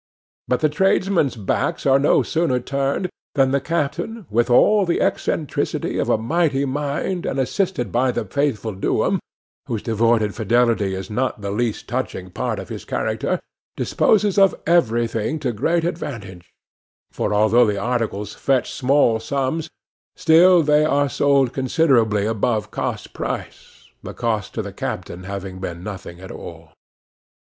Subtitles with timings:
[0.47, 5.99] But the tradesmen's backs are no sooner turned, than the captain, with all the eccentricity
[5.99, 9.19] of a mighty mind, and assisted by the faithful Do'em,
[9.67, 13.39] whose devoted fidelity is not the least touching part of his character,
[13.77, 16.51] disposes of everything to great advantage;
[17.11, 19.69] for, although the articles fetch small sums,
[20.15, 25.83] still they are sold considerably above cost price, the cost to the captain having been
[25.83, 26.71] nothing at all.